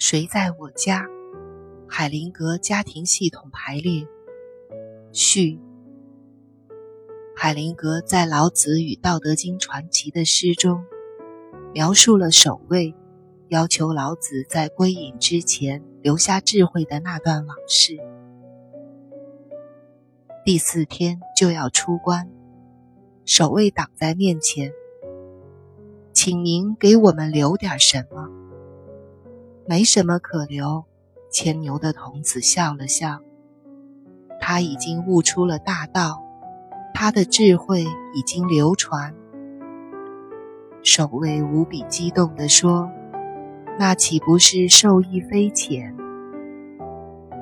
[0.00, 1.06] 谁在我家？
[1.86, 4.08] 海灵格家庭系统排列
[5.12, 5.60] 序。
[7.36, 10.86] 海灵格在《老子与道德经传奇》的诗中，
[11.74, 12.94] 描述了守卫
[13.48, 17.98] 要求老子在归隐之前留下智慧的那段往事。
[20.46, 22.26] 第四天就要出关，
[23.26, 24.72] 守卫挡在面前，
[26.14, 28.39] 请您给我们留点什么？
[29.70, 30.84] 没什么可留。
[31.30, 33.20] 牵牛的童子笑了笑，
[34.40, 36.20] 他已经悟出了大道，
[36.92, 39.14] 他的智慧已经流传。
[40.82, 42.90] 守卫无比激动地说
[43.78, 45.96] ：“那岂不是受益匪浅？”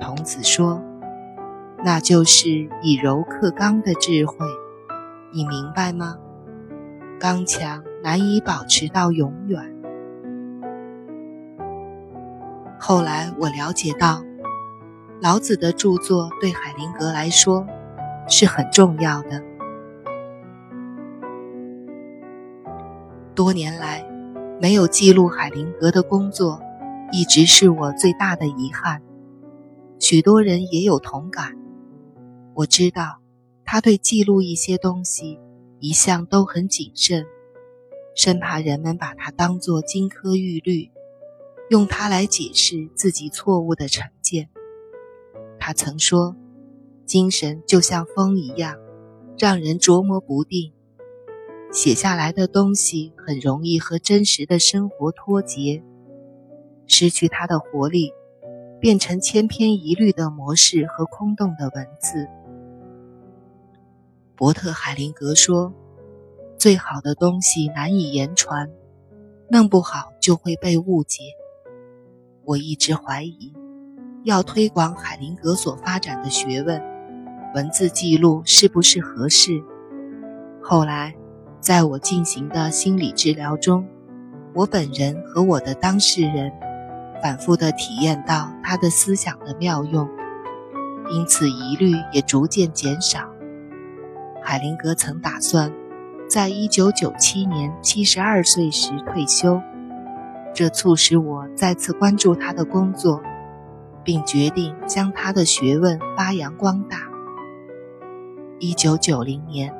[0.00, 0.82] 童子说
[1.84, 2.48] ：“那就是
[2.82, 4.46] 以柔克刚的智慧，
[5.30, 6.16] 你明白吗？
[7.20, 9.72] 刚强难以保持到永远。”
[12.86, 14.22] 后来我了解到，
[15.22, 17.66] 老子的著作对海灵格来说
[18.28, 19.42] 是很重要的。
[23.34, 24.06] 多年来，
[24.60, 26.60] 没有记录海灵格的工作，
[27.10, 29.00] 一直是我最大的遗憾。
[29.98, 31.56] 许多人也有同感。
[32.52, 33.22] 我知道，
[33.64, 35.40] 他对记录一些东西
[35.78, 37.24] 一向都很谨慎，
[38.14, 40.90] 生怕人们把它当作金科玉律。
[41.70, 44.50] 用它来解释自己错误的成见。
[45.58, 46.36] 他曾说
[47.06, 48.76] ：“精神就像风一样，
[49.38, 50.72] 让人琢磨不定。
[51.72, 55.82] 写下来的东西很容易和真实的生活脱节，
[56.86, 58.12] 失去它的活力，
[58.78, 62.28] 变成千篇一律的模式和空洞的文字。”
[64.36, 65.72] 伯特·海灵格说
[66.58, 68.70] ：“最好的东西难以言传，
[69.48, 71.22] 弄不好就会被误解。”
[72.46, 73.52] 我一直怀疑，
[74.22, 76.82] 要推广海灵格所发展的学问，
[77.54, 79.62] 文字记录是不是合适？
[80.62, 81.14] 后来，
[81.60, 83.86] 在我进行的心理治疗中，
[84.54, 86.52] 我本人和我的当事人
[87.22, 90.06] 反复地体验到他的思想的妙用，
[91.10, 93.20] 因此疑虑也逐渐减少。
[94.42, 95.72] 海灵格曾打算，
[96.28, 99.60] 在一九九七年七十二岁时退休。
[100.54, 103.20] 这促使我再次关注他的工作，
[104.04, 107.10] 并决定将他的学问发扬光大。
[108.60, 109.74] 一九九零年，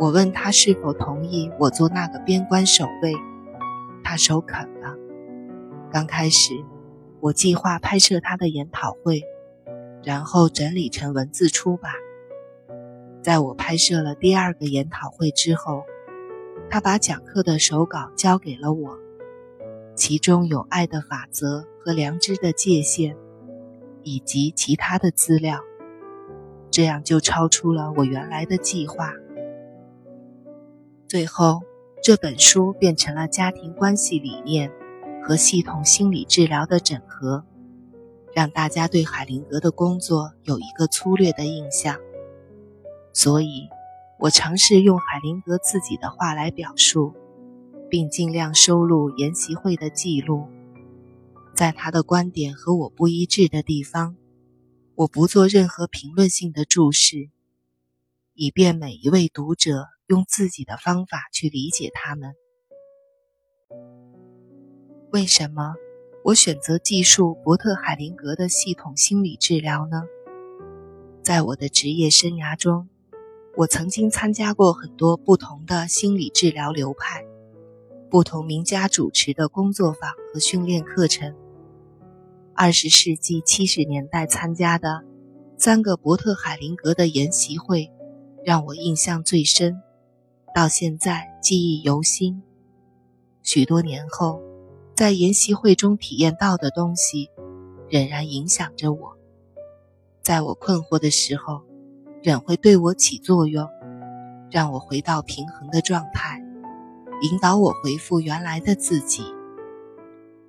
[0.00, 3.14] 我问他是否同意我做那个边关守卫，
[4.02, 4.96] 他首肯了。
[5.92, 6.54] 刚开始，
[7.20, 9.22] 我计划拍摄他的研讨会，
[10.02, 11.92] 然后整理成文字出版。
[13.22, 15.84] 在我拍摄了第二个研讨会之后，
[16.68, 19.03] 他把讲课的手稿交给了我。
[19.94, 23.16] 其中有爱的法则和良知的界限，
[24.02, 25.60] 以及其他的资料，
[26.70, 29.12] 这样就超出了我原来的计划。
[31.06, 31.62] 最后，
[32.02, 34.72] 这本书变成了家庭关系理念
[35.22, 37.44] 和系统心理治疗的整合，
[38.34, 41.96] 让大家对海灵格的工作有一个粗略的印象。
[43.12, 43.68] 所以，
[44.18, 47.14] 我尝试用海灵格自己的话来表述。
[47.94, 50.48] 并尽量收录研习会的记录，
[51.54, 54.16] 在他的观点和我不一致的地方，
[54.96, 57.30] 我不做任何评论性的注释，
[58.34, 62.34] 以便每一位读者用自己的方法去理解他们。
[65.12, 65.76] 为什么
[66.24, 70.02] 我选择记述伯特海灵格的系统心理治疗呢？
[71.22, 72.88] 在我的职业生涯中，
[73.56, 77.24] 我曾经参加过很多不同的心理治疗流派。
[78.14, 81.34] 不同名家主持的工作坊和训练课程。
[82.54, 85.02] 二十世纪七十年代参加的
[85.56, 87.90] 三个伯特海灵格的研习会，
[88.44, 89.82] 让我印象最深，
[90.54, 92.40] 到现在记忆犹新。
[93.42, 94.40] 许多年后，
[94.94, 97.30] 在研习会中体验到的东西，
[97.88, 99.18] 仍然影响着我。
[100.22, 101.62] 在我困惑的时候，
[102.22, 103.68] 仍会对我起作用，
[104.52, 106.33] 让我回到平衡的状态。
[107.24, 109.24] 引导我回复原来的自己。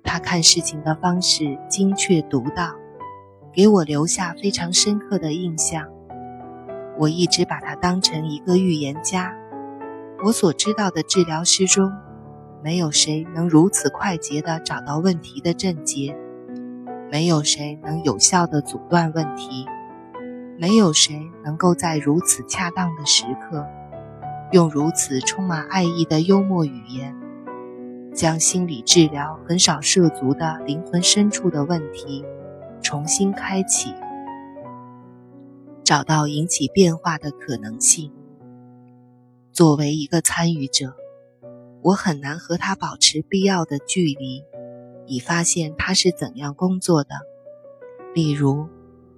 [0.04, 2.74] 他看事情的方式精确独到，
[3.50, 5.88] 给我留下非常深刻的印象。
[6.98, 9.34] 我一直把他当成一个预言家。
[10.22, 11.90] 我所知道的治疗师中，
[12.62, 16.14] 没有谁能如此快捷地找到问题的症结，
[17.10, 19.64] 没有谁能有效地阻断问题，
[20.58, 23.64] 没有谁能够在如此恰当的时刻。
[24.52, 27.16] 用如此充满爱意的幽默语言，
[28.14, 32.24] 将心理治疗很少涉足的灵魂深处的问题
[32.80, 33.92] 重新开启，
[35.82, 38.12] 找到引起变化的可能性。
[39.52, 40.94] 作为一个参与者，
[41.82, 44.44] 我很难和他保持必要的距离，
[45.06, 47.10] 以发现他是怎样工作的。
[48.14, 48.68] 例如，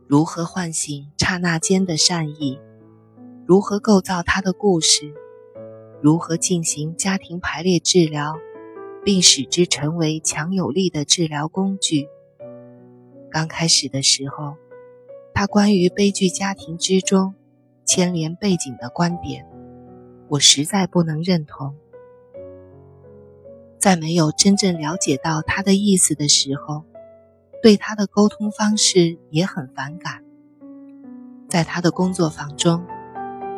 [0.06, 2.58] 如何唤醒刹那间的善意，
[3.48, 5.14] 如何构造他的故事，
[6.02, 8.34] 如何进行家庭排列治疗，
[9.02, 12.08] 并使之成为强有力的治疗工具。
[13.30, 14.56] 刚开始的时候，
[15.32, 17.34] 他关于悲剧家庭之中
[17.86, 19.46] 牵连背景的观点。
[20.28, 21.74] 我实在不能认同，
[23.78, 26.84] 在没有真正了解到他的意思的时候，
[27.62, 30.22] 对他的沟通方式也很反感。
[31.48, 32.84] 在他的工作坊中，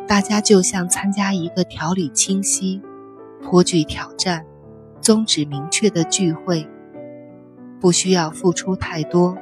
[0.07, 2.81] 大家就像参加一个条理清晰、
[3.41, 4.45] 颇具挑战、
[4.99, 6.67] 宗旨明确的聚会，
[7.79, 9.37] 不需要付出太多，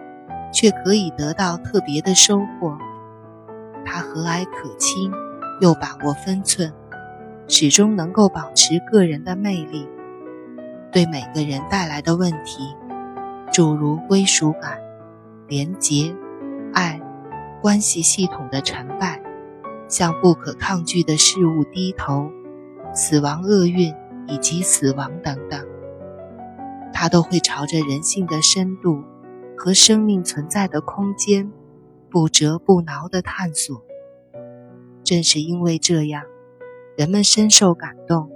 [0.54, 2.78] 却可以得到特别的收获。
[3.84, 5.12] 他和蔼可亲，
[5.62, 6.72] 又把握分寸。
[7.52, 9.88] 始终能够保持个人的魅力，
[10.92, 12.76] 对每个人带来的问题，
[13.52, 14.78] 诸如归属感、
[15.48, 16.16] 廉洁、
[16.76, 17.02] 爱、
[17.60, 19.19] 关系系统的成败，
[19.90, 22.32] 向不可抗拒的事物低头，
[22.94, 23.94] 死亡厄运
[24.28, 25.66] 以及死亡等等，
[26.94, 29.04] 他都会朝着人性的深度
[29.58, 31.52] 和生命存在的空间，
[32.10, 33.84] 不折不挠地探索。
[35.04, 36.24] 正是因为这样。
[36.96, 38.30] 人们深受感动，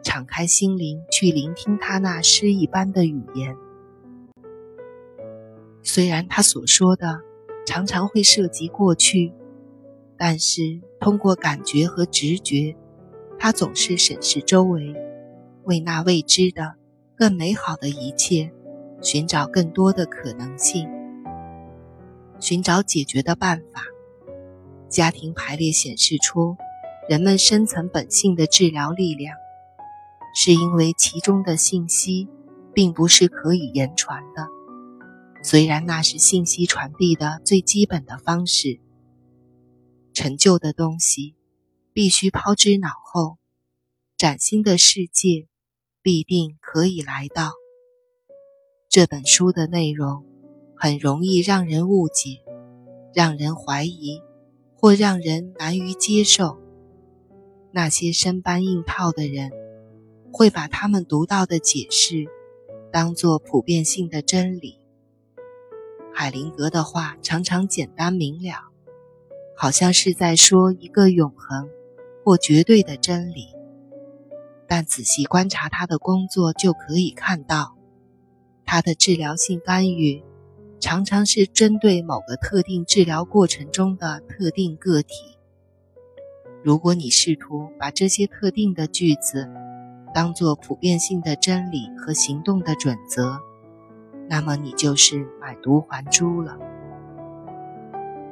[0.00, 3.56] 敞开心灵去聆听他那诗一般的语言。
[5.82, 7.20] 虽然他所说的
[7.66, 9.32] 常常会涉及过去，
[10.20, 12.76] 但是通过感觉和直觉，
[13.38, 14.94] 他总是审视周围，
[15.64, 16.74] 为那未知的、
[17.16, 18.52] 更美好的一切
[19.00, 20.86] 寻找更多的可能性，
[22.38, 23.80] 寻找解决的办法。
[24.90, 26.54] 家庭排列显示出。
[27.08, 29.34] 人们深层本性的治疗力量，
[30.32, 32.28] 是因为其中的信息
[32.72, 34.46] 并不是可以言传的，
[35.42, 38.78] 虽然那是信息传递的最基本的方式。
[40.12, 41.34] 陈旧的东西
[41.92, 43.38] 必须抛之脑后，
[44.16, 45.46] 崭新的世界
[46.02, 47.52] 必定可以来到。
[48.88, 50.24] 这本书的内容
[50.76, 52.42] 很容易让人误解，
[53.14, 54.20] 让人怀疑，
[54.74, 56.58] 或让人难于接受。
[57.72, 59.52] 那些生搬硬套的人，
[60.32, 62.26] 会把他们读到的解释
[62.92, 64.80] 当作普遍性的真理。
[66.12, 68.69] 海灵格的话常常简单明了，
[69.60, 71.68] 好像是在说一个永恒
[72.24, 73.48] 或绝对的真理。
[74.66, 77.76] 但仔细观察他的工作，就可以看到，
[78.64, 80.24] 他的治疗性干预
[80.80, 85.36] 常常是针对某个特定治疗过程中的特定个体。
[86.64, 89.46] 如果你试图把这些特定的句子
[90.14, 93.38] 当作普遍性的真理和行动的准则，
[94.26, 96.58] 那么你就是买椟还珠了。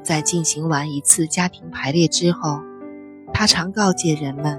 [0.08, 2.60] 在进行完一次家庭排列之后，
[3.30, 4.58] 他常告诫人们，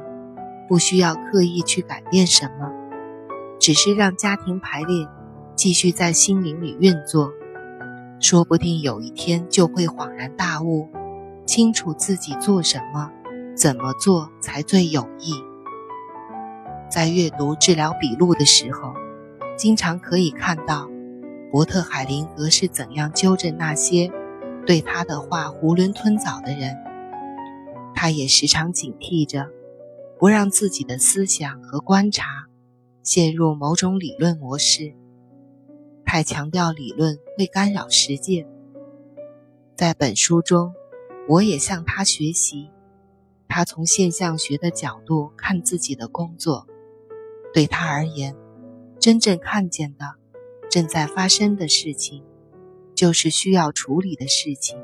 [0.68, 2.72] 不需要刻意去改变什么，
[3.60, 5.08] 只是让家庭排列
[5.56, 7.32] 继续在心灵里运作，
[8.20, 10.88] 说不定有一天就会恍然大悟，
[11.48, 13.10] 清楚自己做什么。
[13.56, 15.34] 怎么做才最有益？
[16.92, 18.94] 在阅读治疗笔录的时候，
[19.58, 20.88] 经常可以看到
[21.52, 24.12] 伯特海灵格是怎样纠正那些
[24.66, 26.78] 对他的话囫囵吞枣的人。
[27.96, 29.50] 他也时常警惕着，
[30.18, 32.48] 不让自己的思想和观察
[33.04, 34.94] 陷入某种理论模式。
[36.06, 38.48] 太强调理论会干扰实践。
[39.76, 40.74] 在本书中，
[41.28, 42.70] 我也向他学习。
[43.48, 46.68] 他从现象学的角度看自己的工作，
[47.54, 48.36] 对他而言，
[49.00, 50.06] 真正看见的、
[50.70, 52.24] 正在发生的事情，
[53.00, 54.78] 就是需要处理的事情。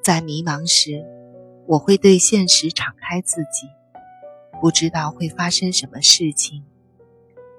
[0.00, 1.04] 在迷茫时，
[1.66, 3.66] 我会对现实敞开自己，
[4.60, 6.62] 不知道会发生什么事情。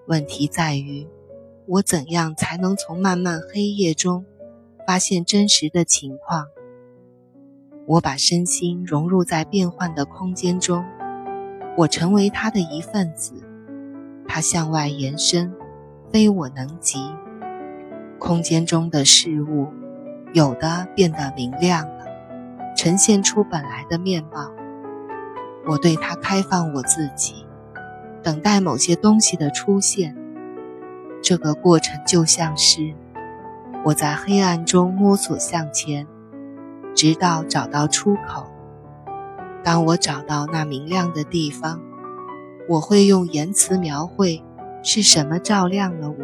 [0.08, 1.06] 问题在于，
[1.68, 4.26] 我怎样才能从漫漫黑夜中
[4.88, 6.48] 发现真实的情况？
[7.88, 10.86] 我把身心融入在变幻的空间中，
[11.76, 13.34] 我成为它的一份子。
[14.26, 15.54] 它向外延伸，
[16.10, 17.00] 非我能及。
[18.20, 19.68] 空间中的事物，
[20.34, 22.06] 有的变得明亮了，
[22.76, 24.52] 呈现出本来的面貌。
[25.68, 27.46] 我对它开放我自己，
[28.22, 30.16] 等待某些东西的出现。
[31.22, 32.94] 这个过程就像是
[33.84, 36.08] 我在黑暗中摸索向前，
[36.94, 38.46] 直到找到出口。
[39.64, 41.82] 当我找到那明亮的地方，
[42.70, 44.44] 我会用言辞描绘
[44.84, 46.16] 是什么照亮了我，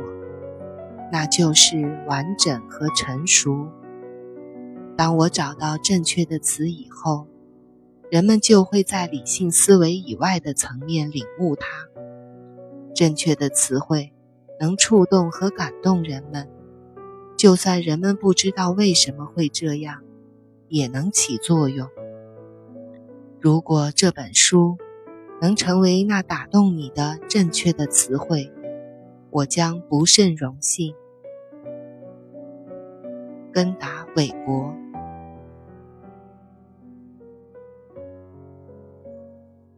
[1.11, 3.67] 那就是完整和成熟。
[4.95, 7.27] 当我找到正确的词以后，
[8.09, 11.67] 人们就会在理性思维以外的层面领悟它。
[12.93, 14.13] 正确的词汇
[14.59, 16.47] 能触动和感动人们，
[17.37, 20.03] 就算人们不知道为什么会这样，
[20.67, 21.89] 也能起作用。
[23.39, 24.77] 如果这本书
[25.41, 28.51] 能成为那打动你的正确的词汇，
[29.31, 30.93] 我将不胜荣幸。
[33.51, 34.73] 根达·韦伯。